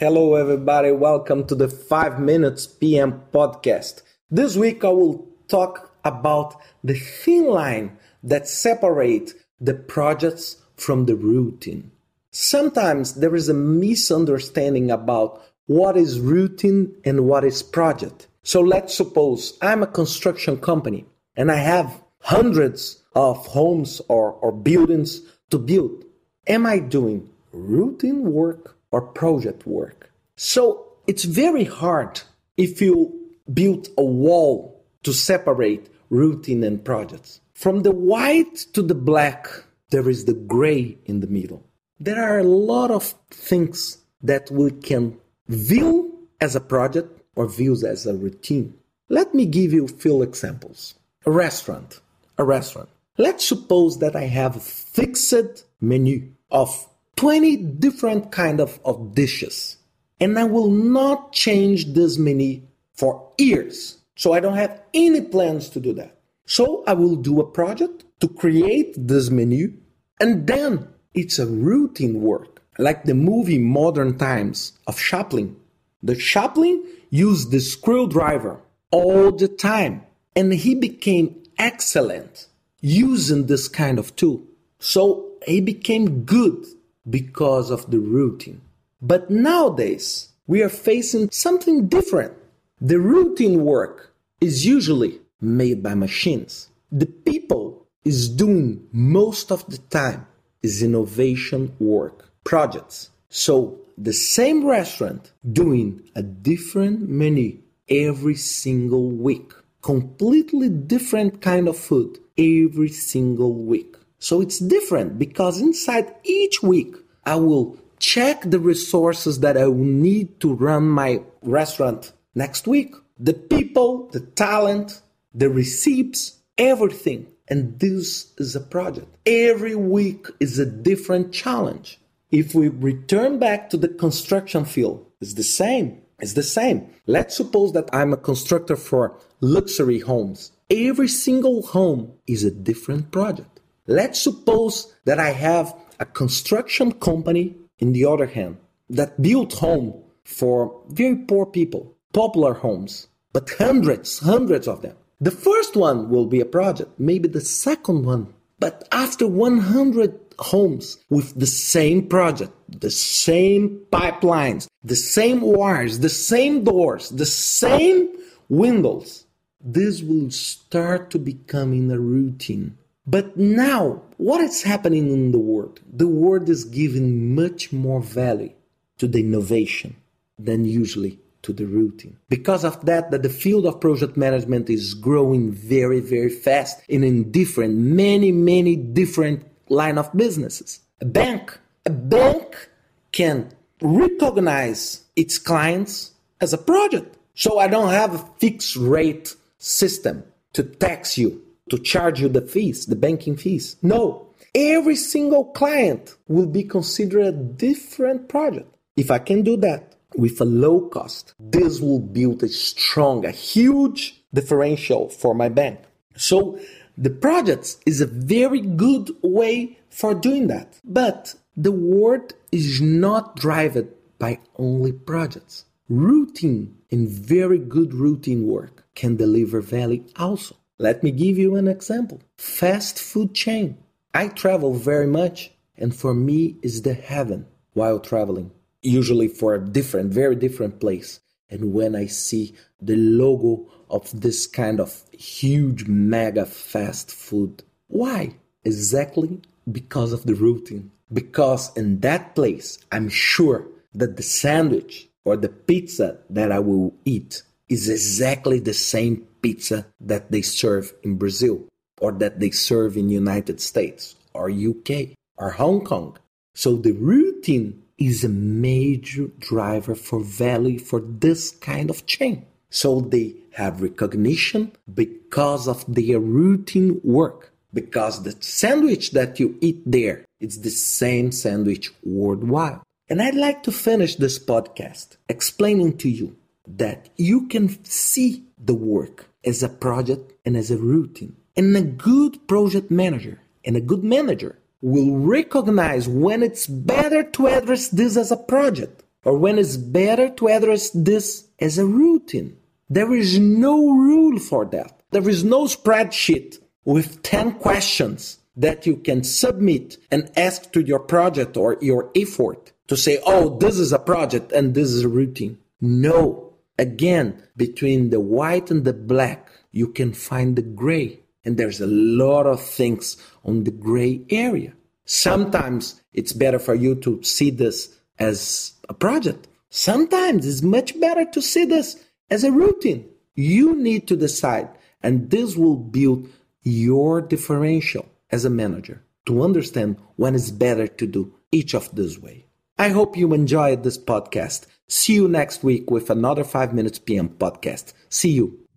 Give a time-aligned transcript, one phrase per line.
[0.00, 0.92] Hello, everybody.
[0.92, 4.02] Welcome to the 5 Minutes PM podcast.
[4.30, 6.54] This week I will talk about
[6.84, 11.90] the thin line that separates the projects from the routine.
[12.30, 18.28] Sometimes there is a misunderstanding about what is routine and what is project.
[18.44, 24.52] So let's suppose I'm a construction company and I have hundreds of homes or, or
[24.52, 26.04] buildings to build.
[26.46, 30.10] Am I doing routine work or project work?
[30.36, 32.20] So it's very hard
[32.56, 33.14] if you
[33.52, 37.40] build a wall to separate routine and projects.
[37.54, 39.48] From the white to the black,
[39.90, 41.64] there is the gray in the middle.
[41.98, 45.18] There are a lot of things that we can
[45.48, 48.74] view as a project or views as a routine.
[49.08, 50.94] Let me give you a few examples.
[51.26, 52.00] A restaurant.
[52.36, 52.88] A restaurant.
[53.16, 56.86] Let's suppose that I have a fixed menu of
[57.18, 59.76] 20 different kind of, of dishes.
[60.20, 62.62] And I will not change this menu
[62.94, 63.98] for years.
[64.14, 66.16] So I don't have any plans to do that.
[66.46, 69.74] So I will do a project to create this menu
[70.20, 72.62] and then it's a routine work.
[72.78, 75.56] Like the movie Modern Times of Chaplin.
[76.04, 78.60] The Chaplin used the screwdriver
[78.92, 80.02] all the time
[80.36, 82.46] and he became excellent
[82.80, 84.40] using this kind of tool.
[84.78, 86.64] So he became good
[87.08, 88.60] because of the routine.
[89.00, 92.34] But nowadays, we are facing something different.
[92.80, 96.68] The routine work is usually made by machines.
[96.90, 100.26] The people is doing most of the time
[100.62, 103.10] is innovation work, projects.
[103.28, 111.76] So the same restaurant doing a different menu every single week, completely different kind of
[111.76, 113.96] food every single week.
[114.18, 119.76] So it's different because inside each week, I will check the resources that I will
[119.76, 122.94] need to run my restaurant next week.
[123.18, 125.02] The people, the talent,
[125.34, 127.26] the receipts, everything.
[127.48, 129.08] And this is a project.
[129.24, 131.98] Every week is a different challenge.
[132.30, 136.02] If we return back to the construction field, it's the same.
[136.20, 136.90] It's the same.
[137.06, 140.52] Let's suppose that I'm a constructor for luxury homes.
[140.68, 143.57] Every single home is a different project.
[143.90, 148.58] Let's suppose that I have a construction company, in the other hand,
[148.90, 149.94] that built home
[150.24, 154.94] for very poor people, popular homes, but hundreds, hundreds of them.
[155.22, 158.34] The first one will be a project, maybe the second one.
[158.58, 166.10] But after 100 homes with the same project, the same pipelines, the same wires, the
[166.10, 168.10] same doors, the same
[168.50, 169.24] windows,
[169.62, 172.76] this will start to becoming a routine.
[173.08, 175.80] But now, what is happening in the world?
[175.90, 178.52] The world is giving much more value
[178.98, 179.96] to the innovation
[180.38, 182.18] than usually to the routine.
[182.28, 187.02] Because of that, that the field of project management is growing very, very fast and
[187.02, 190.80] in different, many, many different line of businesses.
[191.00, 192.68] A bank, a bank
[193.12, 193.48] can
[193.80, 197.16] recognize its clients as a project.
[197.34, 202.42] So I don't have a fixed rate system to tax you to charge you the
[202.42, 203.76] fees, the banking fees.
[203.82, 208.74] No, every single client will be considered a different project.
[208.96, 213.30] If I can do that with a low cost, this will build a strong, a
[213.30, 215.80] huge differential for my bank.
[216.16, 216.58] So
[216.96, 220.80] the projects is a very good way for doing that.
[220.84, 225.64] But the world is not driven by only projects.
[225.88, 230.56] Routine and very good routine work can deliver value also.
[230.80, 232.20] Let me give you an example.
[232.36, 233.78] Fast food chain.
[234.14, 238.52] I travel very much and for me is the heaven while traveling.
[238.82, 241.20] Usually for a different, very different place.
[241.50, 248.36] And when I see the logo of this kind of huge mega fast food, why?
[248.64, 249.40] Exactly
[249.70, 250.92] because of the routine.
[251.12, 256.94] Because in that place, I'm sure that the sandwich or the pizza that I will
[257.04, 261.64] eat is exactly the same pizza that they serve in Brazil
[262.00, 266.16] or that they serve in United States or UK or Hong Kong.
[266.54, 272.46] So the routine is a major driver for value for this kind of chain.
[272.70, 277.52] So they have recognition because of their routine work.
[277.74, 282.80] Because the sandwich that you eat there, it's the same sandwich worldwide.
[283.10, 286.36] And I'd like to finish this podcast explaining to you
[286.76, 291.36] that you can see the work as a project and as a routine.
[291.56, 297.48] And a good project manager and a good manager will recognize when it's better to
[297.48, 302.56] address this as a project or when it's better to address this as a routine.
[302.88, 305.00] There is no rule for that.
[305.10, 310.98] There is no spreadsheet with 10 questions that you can submit and ask to your
[310.98, 315.08] project or your effort to say, oh, this is a project and this is a
[315.08, 315.58] routine.
[315.80, 316.47] No.
[316.78, 321.20] Again, between the white and the black, you can find the gray.
[321.44, 324.74] And there's a lot of things on the gray area.
[325.04, 329.48] Sometimes it's better for you to see this as a project.
[329.70, 333.08] Sometimes it's much better to see this as a routine.
[333.34, 334.68] You need to decide,
[335.02, 336.28] and this will build
[336.62, 342.18] your differential as a manager to understand when it's better to do each of this
[342.18, 342.46] way.
[342.78, 344.66] I hope you enjoyed this podcast.
[344.90, 347.92] See you next week with another 5 Minutes PM podcast.
[348.08, 348.67] See you.